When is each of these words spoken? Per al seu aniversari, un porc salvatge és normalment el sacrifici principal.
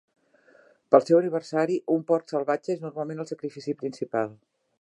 Per 0.95 0.97
al 0.99 1.05
seu 1.09 1.17
aniversari, 1.19 1.77
un 1.97 2.01
porc 2.13 2.35
salvatge 2.35 2.75
és 2.77 2.83
normalment 2.89 3.25
el 3.25 3.31
sacrifici 3.35 3.81
principal. 3.83 4.39